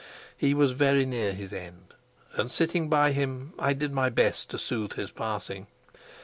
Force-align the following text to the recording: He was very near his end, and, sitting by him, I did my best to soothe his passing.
He 0.35 0.55
was 0.55 0.71
very 0.71 1.05
near 1.05 1.31
his 1.31 1.53
end, 1.53 1.93
and, 2.33 2.51
sitting 2.51 2.89
by 2.89 3.11
him, 3.11 3.53
I 3.59 3.73
did 3.73 3.91
my 3.93 4.09
best 4.09 4.49
to 4.49 4.57
soothe 4.57 4.93
his 4.93 5.11
passing. 5.11 5.67